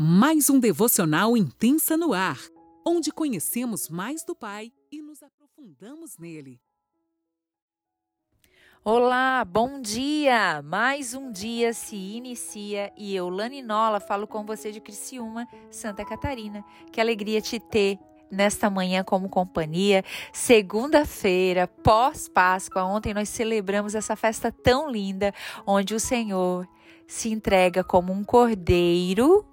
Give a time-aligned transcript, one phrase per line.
[0.00, 2.38] Mais um devocional intensa no ar,
[2.86, 6.60] onde conhecemos mais do Pai e nos aprofundamos nele.
[8.84, 10.62] Olá, bom dia!
[10.62, 16.04] Mais um dia se inicia e eu, Lani Nola, falo com você de Criciúma, Santa
[16.04, 16.64] Catarina.
[16.92, 17.98] Que alegria te ter
[18.30, 20.04] nesta manhã como companhia.
[20.32, 25.34] Segunda-feira, pós-Páscoa, ontem nós celebramos essa festa tão linda,
[25.66, 26.68] onde o Senhor
[27.04, 29.44] se entrega como um cordeiro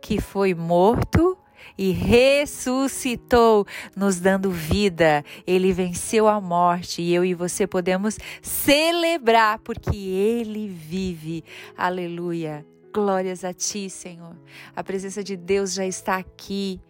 [0.00, 1.36] que foi morto
[1.78, 5.24] e ressuscitou, nos dando vida.
[5.46, 11.44] Ele venceu a morte e eu e você podemos celebrar porque ele vive.
[11.76, 12.64] Aleluia.
[12.92, 14.36] Glórias a ti, Senhor.
[14.74, 16.80] A presença de Deus já está aqui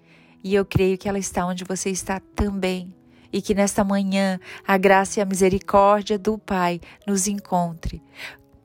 [0.42, 2.94] e eu creio que ela está onde você está também.
[3.32, 8.00] E que nesta manhã a graça e a misericórdia do Pai nos encontre.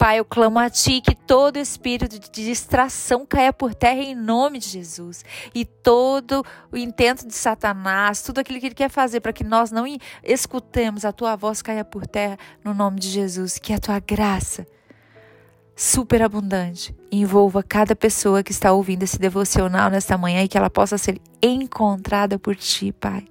[0.01, 4.57] Pai, eu clamo a Ti que todo espírito de distração caia por terra em nome
[4.57, 5.23] de Jesus.
[5.53, 9.69] E todo o intento de Satanás, tudo aquilo que ele quer fazer para que nós
[9.69, 9.85] não
[10.23, 13.59] escutemos a Tua voz caia por terra no nome de Jesus.
[13.59, 14.65] Que a Tua graça
[15.75, 20.97] superabundante envolva cada pessoa que está ouvindo esse devocional nesta manhã e que ela possa
[20.97, 23.30] ser encontrada por Ti, Pai.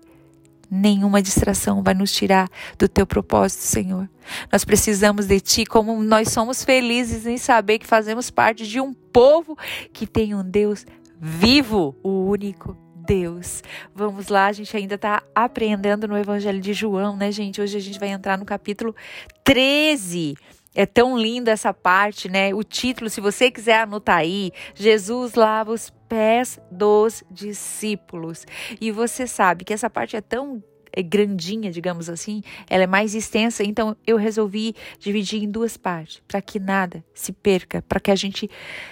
[0.70, 4.08] Nenhuma distração vai nos tirar do teu propósito, Senhor.
[4.52, 8.94] Nós precisamos de ti, como nós somos felizes em saber que fazemos parte de um
[8.94, 9.58] povo
[9.92, 10.86] que tem um Deus
[11.20, 13.64] vivo, o único Deus.
[13.92, 17.60] Vamos lá, a gente ainda está aprendendo no Evangelho de João, né, gente?
[17.60, 18.94] Hoje a gente vai entrar no capítulo
[19.42, 20.36] 13.
[20.74, 22.54] É tão linda essa parte, né?
[22.54, 28.46] O título, se você quiser anotar aí, Jesus lava os pés dos discípulos.
[28.80, 33.14] E você sabe que essa parte é tão é grandinha, digamos assim, ela é mais
[33.14, 38.10] extensa, então eu resolvi dividir em duas partes, para que nada se perca, para que
[38.10, 38.50] a gente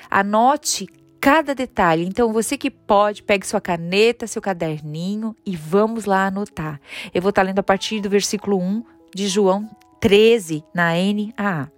[0.09, 0.87] anote
[1.21, 2.05] cada detalhe.
[2.05, 6.81] Então, você que pode, pegue sua caneta, seu caderninho e vamos lá anotar.
[7.13, 8.85] Eu vou estar lendo a partir do versículo 1
[9.15, 9.69] de João
[10.01, 11.71] 13 na NAA.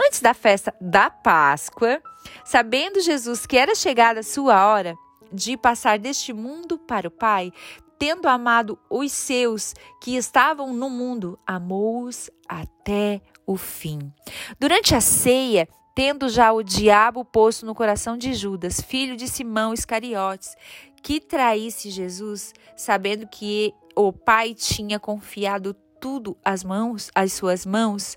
[0.00, 2.02] Antes da festa da Páscoa,
[2.44, 4.94] sabendo Jesus que era chegada a sua hora
[5.32, 7.52] de passar deste mundo para o Pai,
[7.98, 14.12] tendo amado os seus que estavam no mundo, amou-os até o fim.
[14.58, 19.72] Durante a ceia, tendo já o diabo posto no coração de Judas, filho de Simão
[19.72, 20.54] Iscariotes,
[21.02, 28.16] que traísse Jesus, sabendo que o Pai tinha confiado tudo às mãos, às suas mãos,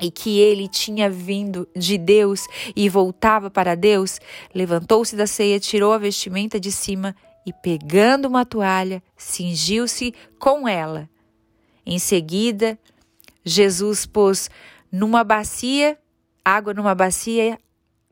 [0.00, 4.18] e que ele tinha vindo de Deus e voltava para Deus,
[4.54, 11.08] levantou-se da ceia, tirou a vestimenta de cima e, pegando uma toalha, cingiu-se com ela.
[11.84, 12.78] Em seguida,
[13.44, 14.50] Jesus pôs
[14.90, 15.98] numa bacia,
[16.44, 17.58] água numa bacia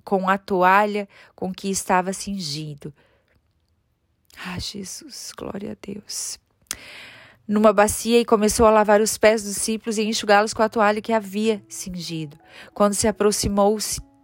[0.04, 2.92] com a toalha com que estava cingido.
[4.46, 6.38] Ah, Jesus, glória a Deus
[7.48, 11.00] numa bacia e começou a lavar os pés dos discípulos e enxugá-los com a toalha
[11.00, 12.36] que havia cingido.
[12.74, 13.78] Quando se aproximou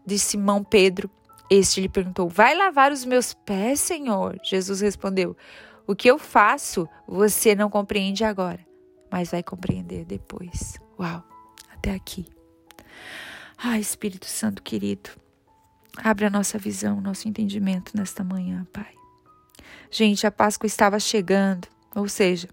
[0.04, 1.10] de Simão Pedro,
[1.50, 4.38] este lhe perguntou: Vai lavar os meus pés, Senhor?
[4.44, 5.34] Jesus respondeu:
[5.86, 8.60] O que eu faço você não compreende agora,
[9.10, 10.78] mas vai compreender depois.
[11.00, 11.24] Uau,
[11.72, 12.26] até aqui.
[13.56, 15.08] Ai, Espírito Santo querido,
[15.96, 18.92] abre a nossa visão, nosso entendimento nesta manhã, Pai.
[19.90, 22.48] Gente, a Páscoa estava chegando, ou seja,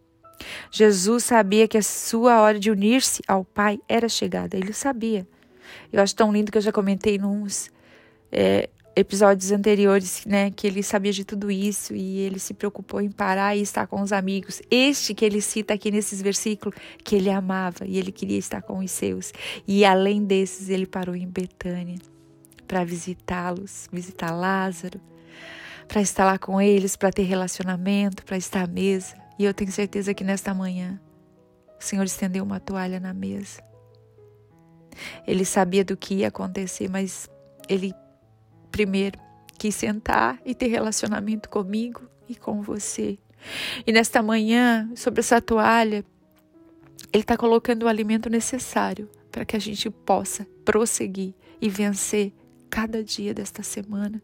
[0.70, 4.58] Jesus sabia que a sua hora de unir-se ao Pai era chegada.
[4.58, 5.28] Ele sabia.
[5.92, 7.70] Eu acho tão lindo que eu já comentei nos
[8.32, 13.10] é, episódios anteriores, né, que ele sabia de tudo isso e ele se preocupou em
[13.10, 14.62] parar e estar com os amigos.
[14.70, 18.80] Este que ele cita aqui nesses versículos, que ele amava e ele queria estar com
[18.80, 19.34] os seus.
[19.68, 21.98] E além desses, ele parou em Betânia
[22.68, 25.00] para visitá-los, visitar Lázaro,
[25.88, 29.21] para estar lá com eles, para ter relacionamento, para estar à mesa.
[29.42, 31.02] E eu tenho certeza que nesta manhã
[31.80, 33.60] o Senhor estendeu uma toalha na mesa.
[35.26, 37.28] Ele sabia do que ia acontecer, mas
[37.68, 37.92] ele
[38.72, 39.20] primeiro
[39.58, 43.18] quis sentar e ter relacionamento comigo e com você.
[43.84, 46.06] E nesta manhã, sobre essa toalha,
[47.12, 52.32] ele está colocando o alimento necessário para que a gente possa prosseguir e vencer
[52.70, 54.22] cada dia desta semana.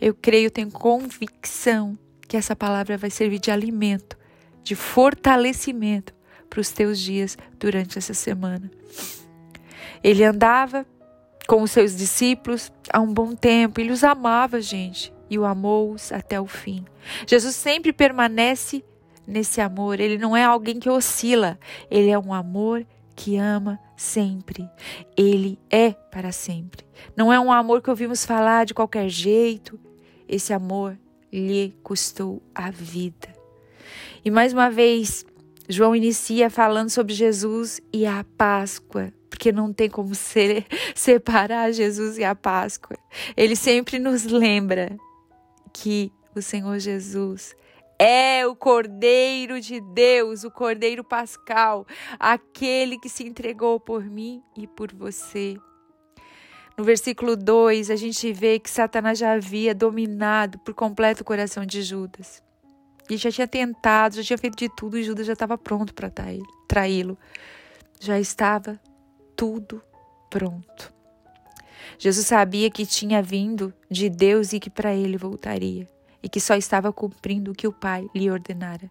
[0.00, 1.98] Eu creio, tenho convicção
[2.28, 4.16] que essa palavra vai servir de alimento
[4.64, 6.12] de fortalecimento
[6.50, 8.70] para os teus dias durante essa semana.
[10.02, 10.84] Ele andava
[11.46, 16.10] com os seus discípulos há um bom tempo, ele os amava, gente, e o amou-os
[16.10, 16.84] até o fim.
[17.26, 18.82] Jesus sempre permanece
[19.26, 21.58] nesse amor, ele não é alguém que oscila,
[21.90, 24.68] ele é um amor que ama sempre.
[25.16, 26.84] Ele é para sempre.
[27.16, 29.78] Não é um amor que ouvimos falar de qualquer jeito.
[30.28, 30.98] esse amor
[31.32, 33.33] lhe custou a vida.
[34.24, 35.24] E mais uma vez,
[35.68, 42.18] João inicia falando sobre Jesus e a Páscoa, porque não tem como ser, separar Jesus
[42.18, 42.96] e a Páscoa.
[43.36, 44.96] Ele sempre nos lembra
[45.72, 47.54] que o Senhor Jesus
[47.98, 51.86] é o Cordeiro de Deus, o Cordeiro Pascal,
[52.18, 55.56] aquele que se entregou por mim e por você.
[56.76, 61.64] No versículo 2, a gente vê que Satanás já havia dominado por completo o coração
[61.64, 62.42] de Judas.
[63.08, 66.10] Ele já tinha tentado, já tinha feito de tudo e Judas já estava pronto para
[66.66, 67.18] traí-lo.
[68.00, 68.80] Já estava
[69.36, 69.82] tudo
[70.30, 70.92] pronto.
[71.98, 75.88] Jesus sabia que tinha vindo de Deus e que para ele voltaria,
[76.22, 78.90] e que só estava cumprindo o que o Pai lhe ordenara.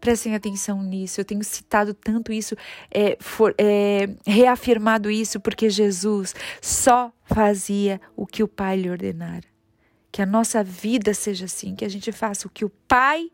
[0.00, 1.20] Prestem atenção nisso.
[1.20, 2.54] Eu tenho citado tanto isso,
[2.90, 9.44] é, for, é, reafirmado isso, porque Jesus só fazia o que o Pai lhe ordenara.
[10.10, 13.30] Que a nossa vida seja assim, que a gente faça o que o Pai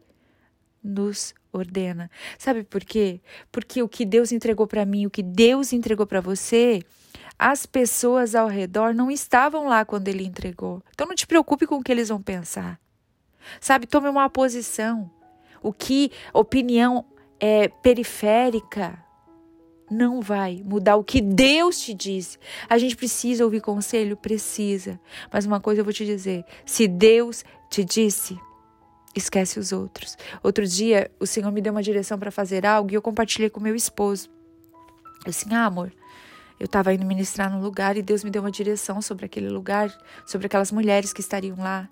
[0.82, 2.10] nos ordena.
[2.38, 3.20] Sabe por quê?
[3.50, 6.82] Porque o que Deus entregou para mim, o que Deus entregou para você,
[7.38, 10.82] as pessoas ao redor não estavam lá quando ele entregou.
[10.92, 12.80] Então não te preocupe com o que eles vão pensar.
[13.60, 15.10] Sabe, tome uma posição.
[15.62, 17.04] O que opinião
[17.40, 19.04] é periférica
[19.90, 22.38] não vai mudar o que Deus te disse.
[22.68, 25.00] A gente precisa ouvir conselho, precisa.
[25.32, 28.38] Mas uma coisa eu vou te dizer: se Deus te disse,
[29.18, 30.16] esquece os outros.
[30.42, 33.60] Outro dia, o Senhor me deu uma direção para fazer algo e eu compartilhei com
[33.60, 34.28] meu esposo.
[35.24, 35.92] Eu assim, ah, amor,
[36.58, 39.92] eu estava indo ministrar num lugar e Deus me deu uma direção sobre aquele lugar,
[40.26, 41.88] sobre aquelas mulheres que estariam lá.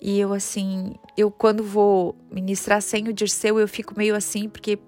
[0.00, 4.78] E eu, assim, eu quando vou ministrar sem o Dirceu, eu fico meio assim, porque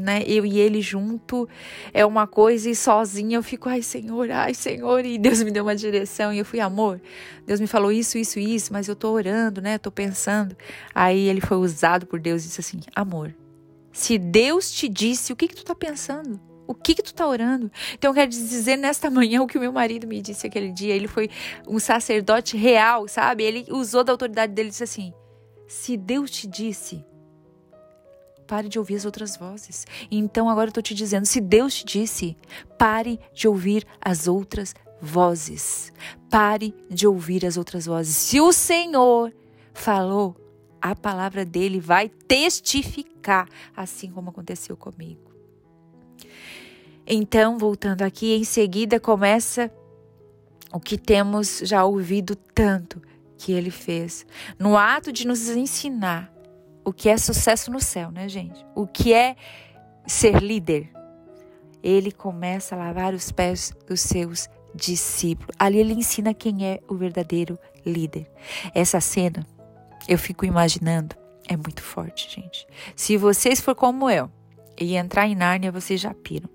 [0.00, 0.22] né?
[0.26, 1.48] Eu e ele junto
[1.92, 5.64] é uma coisa e sozinha eu fico, ai Senhor, ai Senhor, e Deus me deu
[5.64, 7.00] uma direção e eu fui, amor,
[7.46, 9.78] Deus me falou isso, isso, isso, mas eu tô orando, né?
[9.78, 10.56] Tô pensando.
[10.94, 13.34] Aí ele foi usado por Deus e disse assim: amor,
[13.92, 16.40] se Deus te disse, o que que tu tá pensando?
[16.66, 17.72] O que que tu tá orando?
[17.94, 20.94] Então eu quero dizer nesta manhã o que o meu marido me disse aquele dia.
[20.94, 21.30] Ele foi
[21.66, 23.42] um sacerdote real, sabe?
[23.42, 25.12] Ele usou da autoridade dele e disse assim:
[25.66, 27.04] se Deus te disse,
[28.48, 29.86] pare de ouvir as outras vozes.
[30.10, 32.36] Então agora eu estou te dizendo: se Deus te disse,
[32.76, 35.92] pare de ouvir as outras vozes.
[36.28, 38.16] Pare de ouvir as outras vozes.
[38.16, 39.32] Se o Senhor
[39.72, 40.34] falou,
[40.80, 45.28] a palavra dele vai testificar, assim como aconteceu comigo.
[47.06, 49.70] Então, voltando aqui, em seguida começa
[50.72, 53.00] o que temos já ouvido tanto
[53.38, 54.26] que ele fez,
[54.58, 56.37] no ato de nos ensinar
[56.88, 58.64] o que é sucesso no céu, né, gente?
[58.74, 59.36] O que é
[60.06, 60.90] ser líder?
[61.82, 65.54] Ele começa a lavar os pés dos seus discípulos.
[65.58, 68.26] Ali ele ensina quem é o verdadeiro líder.
[68.74, 69.46] Essa cena,
[70.08, 71.14] eu fico imaginando,
[71.46, 72.66] é muito forte, gente.
[72.96, 74.30] Se vocês for como eu
[74.80, 76.48] e entrar em Nárnia, vocês já piram.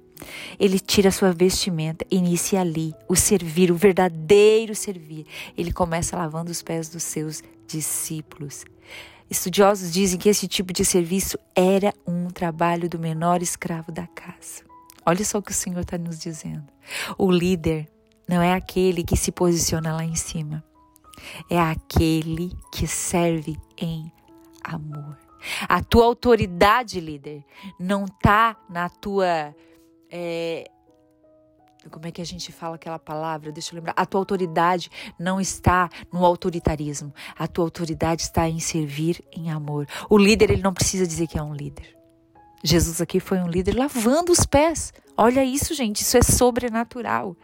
[0.59, 5.27] Ele tira sua vestimenta, inicia ali o servir, o verdadeiro servir.
[5.55, 8.65] Ele começa lavando os pés dos seus discípulos.
[9.29, 14.63] Estudiosos dizem que esse tipo de serviço era um trabalho do menor escravo da casa.
[15.05, 16.67] Olha só o que o Senhor está nos dizendo.
[17.17, 17.89] O líder
[18.27, 20.63] não é aquele que se posiciona lá em cima,
[21.49, 24.11] é aquele que serve em
[24.63, 25.17] amor.
[25.67, 27.43] A tua autoridade, líder,
[27.77, 29.53] não está na tua
[30.09, 30.69] é,
[31.89, 33.51] como é que a gente fala aquela palavra?
[33.51, 33.93] Deixa eu lembrar.
[33.95, 37.13] A tua autoridade não está no autoritarismo.
[37.37, 39.87] A tua autoridade está em servir em amor.
[40.09, 41.95] O líder, ele não precisa dizer que é um líder.
[42.63, 44.93] Jesus aqui foi um líder lavando os pés.
[45.17, 47.35] Olha isso, gente, isso é sobrenatural.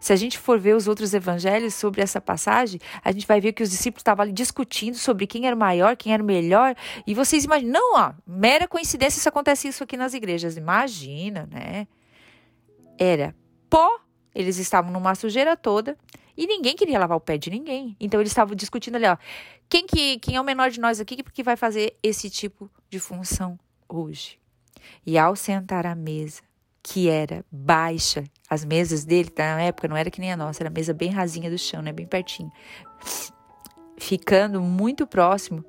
[0.00, 3.52] Se a gente for ver os outros evangelhos sobre essa passagem, a gente vai ver
[3.52, 6.74] que os discípulos estavam ali discutindo sobre quem era maior, quem era melhor.
[7.06, 10.56] E vocês imaginam, não, ó, mera coincidência se acontece isso aqui nas igrejas.
[10.56, 11.86] Imagina, né?
[12.98, 13.34] Era
[13.68, 14.00] pó.
[14.34, 15.96] Eles estavam numa sujeira toda
[16.36, 17.96] e ninguém queria lavar o pé de ninguém.
[17.98, 19.16] Então eles estavam discutindo ali, ó,
[19.68, 22.98] quem que quem é o menor de nós aqui que vai fazer esse tipo de
[22.98, 23.58] função
[23.88, 24.38] hoje?
[25.04, 26.42] E ao sentar à mesa,
[26.82, 30.70] que era baixa, as mesas dele na época não era que nem a nossa, era
[30.70, 32.52] mesa bem rasinha do chão, né, bem pertinho.
[33.98, 35.64] Ficando muito próximo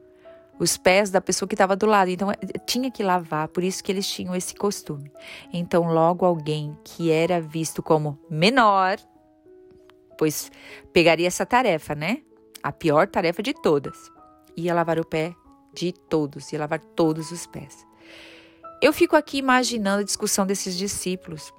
[0.60, 2.10] os pés da pessoa que estava do lado.
[2.10, 2.30] Então
[2.66, 5.12] tinha que lavar, por isso que eles tinham esse costume.
[5.54, 8.98] Então logo alguém que era visto como menor,
[10.18, 10.52] pois
[10.92, 12.22] pegaria essa tarefa, né?
[12.64, 14.12] A pior tarefa de todas.
[14.56, 15.36] Ia lavar o pé
[15.74, 17.86] de todos, ia lavar todos os pés.
[18.82, 21.54] Eu fico aqui imaginando a discussão desses discípulos.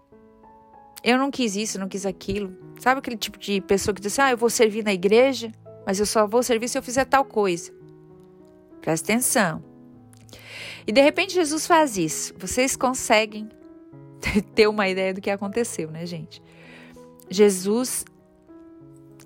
[1.02, 2.56] Eu não quis isso, não quis aquilo.
[2.80, 5.52] Sabe aquele tipo de pessoa que diz assim: ah, eu vou servir na igreja,
[5.86, 7.72] mas eu só vou servir se eu fizer tal coisa.
[8.80, 9.62] Presta atenção.
[10.86, 12.34] E de repente Jesus faz isso.
[12.38, 13.48] Vocês conseguem
[14.54, 16.42] ter uma ideia do que aconteceu, né, gente?
[17.30, 18.04] Jesus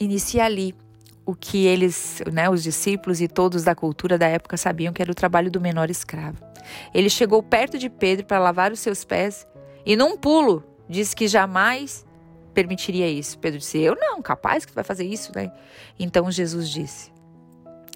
[0.00, 0.74] inicia ali
[1.24, 5.12] o que eles, né, os discípulos e todos da cultura da época sabiam que era
[5.12, 6.38] o trabalho do menor escravo.
[6.92, 9.46] Ele chegou perto de Pedro para lavar os seus pés
[9.86, 12.04] e, num pulo, disse que jamais
[12.52, 13.38] permitiria isso.
[13.38, 15.52] Pedro disse: Eu não, capaz que vai fazer isso, né?
[15.98, 17.11] Então Jesus disse: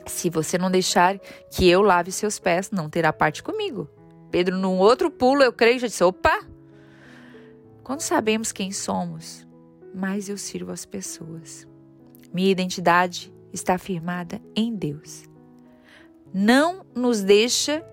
[0.07, 1.19] Se você não deixar
[1.51, 3.89] que eu lave seus pés, não terá parte comigo.
[4.31, 6.47] Pedro, num outro pulo, eu creio, já disse: Opa!
[7.83, 9.47] Quando sabemos quem somos,
[9.95, 11.67] mais eu sirvo as pessoas.
[12.33, 15.25] Minha identidade está firmada em Deus.
[16.35, 17.85] Não nos deixa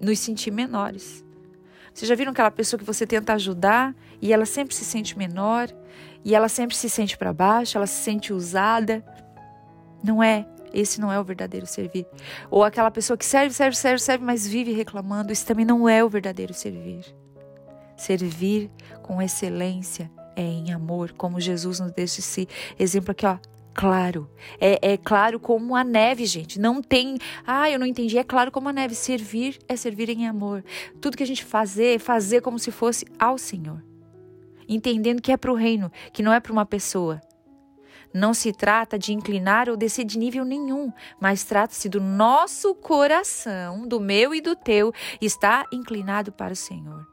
[0.00, 1.24] nos sentir menores.
[1.94, 5.68] Vocês já viram aquela pessoa que você tenta ajudar e ela sempre se sente menor
[6.24, 9.04] e ela sempre se sente para baixo, ela se sente usada?
[10.02, 10.46] Não é.
[10.72, 12.06] Esse não é o verdadeiro servir.
[12.50, 15.32] Ou aquela pessoa que serve, serve, serve, serve, mas vive reclamando.
[15.32, 17.04] Isso também não é o verdadeiro servir.
[17.96, 18.70] Servir
[19.02, 22.48] com excelência é em amor, como Jesus nos deixa esse
[22.78, 23.38] exemplo aqui, ó.
[23.74, 24.28] Claro,
[24.60, 26.58] é, é claro como a neve, gente.
[26.58, 28.18] Não tem, ah, eu não entendi.
[28.18, 28.94] É claro como a neve.
[28.94, 30.64] Servir é servir em amor.
[31.00, 33.80] Tudo que a gente fazer, fazer como se fosse ao Senhor,
[34.68, 37.20] entendendo que é para o reino, que não é para uma pessoa.
[38.12, 43.86] Não se trata de inclinar ou descer de nível nenhum, mas trata-se do nosso coração,
[43.86, 47.06] do meu e do teu, estar inclinado para o Senhor.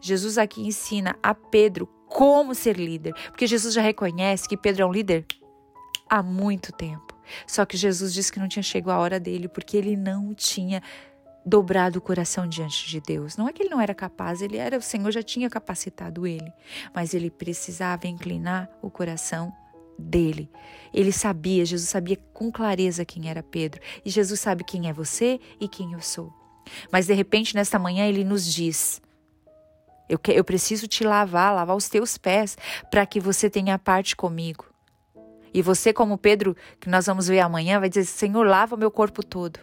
[0.00, 4.86] Jesus aqui ensina a Pedro como ser líder, porque Jesus já reconhece que Pedro é
[4.86, 5.26] um líder
[6.08, 7.14] há muito tempo.
[7.46, 10.82] Só que Jesus disse que não tinha chegado a hora dele, porque ele não tinha
[11.44, 13.36] dobrado o coração diante de Deus.
[13.36, 16.52] Não é que ele não era capaz, ele era, o Senhor já tinha capacitado ele,
[16.94, 19.52] mas ele precisava inclinar o coração
[20.00, 20.50] dele.
[20.92, 25.38] Ele sabia, Jesus sabia com clareza quem era Pedro, e Jesus sabe quem é você
[25.60, 26.32] e quem eu sou.
[26.90, 29.00] Mas de repente, nesta manhã, ele nos diz:
[30.08, 32.58] eu, que, eu preciso te lavar, lavar os teus pés,
[32.90, 34.66] para que você tenha parte comigo.
[35.54, 38.90] E você, como Pedro, que nós vamos ver amanhã, vai dizer: Senhor, lava o meu
[38.90, 39.60] corpo todo.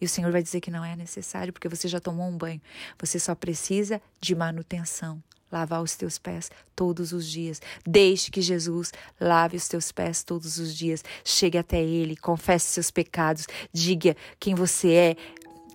[0.00, 2.60] E o Senhor vai dizer que não é necessário, porque você já tomou um banho.
[2.98, 5.22] Você só precisa de manutenção.
[5.50, 7.60] Lavar os teus pés todos os dias.
[7.86, 11.04] Deixe que Jesus lave os teus pés todos os dias.
[11.24, 15.16] Chegue até Ele, confesse seus pecados, diga quem você é,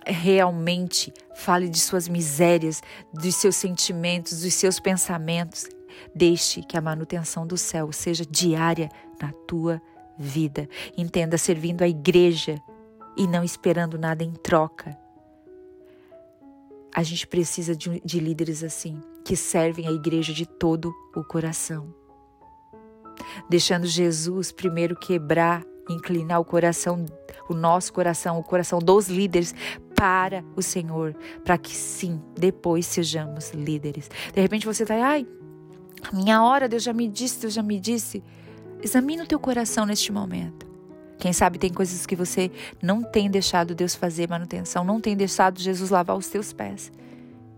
[0.06, 5.66] realmente fale de suas misérias, dos seus sentimentos, dos seus pensamentos.
[6.14, 8.90] Deixe que a manutenção do céu seja diária
[9.20, 9.80] na tua
[10.18, 10.68] vida.
[10.96, 12.60] Entenda servindo a igreja
[13.16, 14.96] e não esperando nada em troca.
[16.94, 21.92] A gente precisa de, de líderes assim, que servem a igreja de todo o coração.
[23.50, 27.04] Deixando Jesus primeiro quebrar, inclinar o coração,
[27.48, 29.52] o nosso coração, o coração dos líderes
[29.96, 31.12] para o Senhor,
[31.44, 34.08] para que sim, depois sejamos líderes.
[34.32, 35.26] De repente você está, ai,
[36.12, 38.22] minha hora, Deus já me disse, Deus já me disse.
[38.80, 40.64] Examine o teu coração neste momento.
[41.18, 42.48] Quem sabe tem coisas que você
[42.80, 46.92] não tem deixado Deus fazer manutenção, não tem deixado Jesus lavar os teus pés.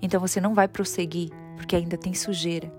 [0.00, 2.73] Então você não vai prosseguir, porque ainda tem sujeira.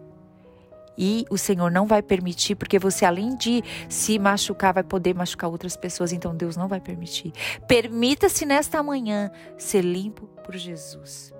[1.01, 5.49] E o Senhor não vai permitir, porque você, além de se machucar, vai poder machucar
[5.49, 6.11] outras pessoas.
[6.11, 7.31] Então Deus não vai permitir.
[7.67, 11.33] Permita-se nesta manhã ser limpo por Jesus.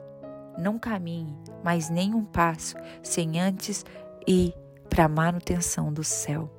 [0.58, 3.86] Não caminhe mais nenhum passo sem antes
[4.26, 4.54] ir
[4.90, 6.50] para a manutenção do céu.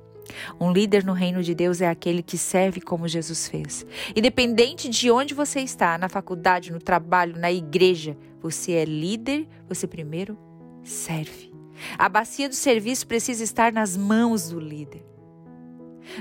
[0.59, 3.85] Um líder no reino de Deus é aquele que serve como Jesus fez.
[4.15, 9.87] Independente de onde você está, na faculdade, no trabalho, na igreja, você é líder, você
[9.87, 10.37] primeiro
[10.83, 11.51] serve.
[11.97, 15.03] A bacia do serviço precisa estar nas mãos do líder.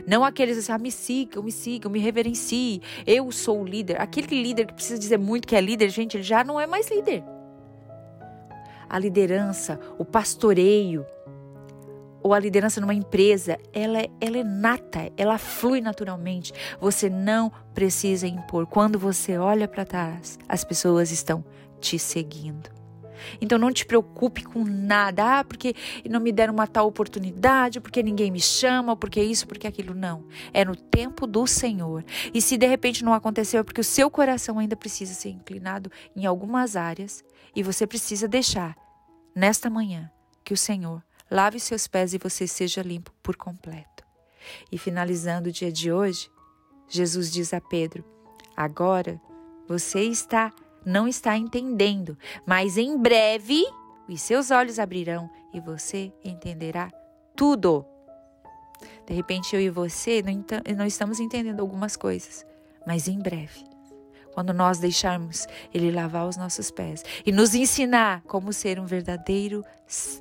[0.07, 2.81] Não aqueles assim, ah, me sigam, me sigam, me reverenciem.
[3.07, 4.01] Eu sou o líder.
[4.01, 6.91] Aquele líder que precisa dizer muito que é líder, gente, ele já não é mais
[6.91, 7.25] líder.
[8.89, 11.05] A liderança, o pastoreio,
[12.23, 16.53] ou a liderança numa empresa, ela é, ela é nata, ela flui naturalmente.
[16.81, 18.67] Você não precisa impor.
[18.67, 21.45] Quando você olha para trás, as pessoas estão
[21.81, 22.80] te seguindo.
[23.41, 25.75] Então não te preocupe com nada, ah, porque
[26.09, 29.95] não me deram uma tal oportunidade, porque ninguém me chama, porque isso, porque aquilo.
[29.95, 30.25] Não.
[30.53, 32.05] É no tempo do Senhor.
[32.33, 35.91] E se de repente não aconteceu, é porque o seu coração ainda precisa ser inclinado
[36.15, 37.25] em algumas áreas
[37.55, 38.77] e você precisa deixar
[39.35, 40.11] nesta manhã
[40.45, 44.05] que o Senhor lave seus pés e você seja limpo por completo.
[44.71, 46.31] E finalizando o dia de hoje,
[46.89, 48.05] Jesus diz a Pedro:
[48.57, 49.21] Agora
[49.69, 50.53] você está
[50.85, 53.65] não está entendendo, mas em breve
[54.09, 56.91] os seus olhos abrirão e você entenderá
[57.37, 57.85] tudo.
[59.07, 60.45] De repente eu e você não,
[60.77, 62.45] não estamos entendendo algumas coisas,
[62.87, 63.65] mas em breve,
[64.33, 69.65] quando nós deixarmos Ele lavar os nossos pés e nos ensinar como ser um verdadeiro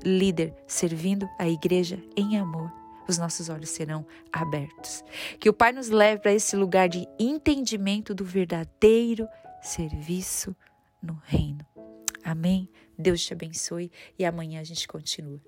[0.04, 2.72] líder, servindo a igreja em amor,
[3.08, 5.04] os nossos olhos serão abertos.
[5.40, 9.28] Que o Pai nos leve para esse lugar de entendimento do verdadeiro
[9.62, 10.56] serviço
[11.02, 11.66] no reino.
[12.24, 12.70] Amém?
[12.98, 15.42] Deus te abençoe e amanhã a gente continua.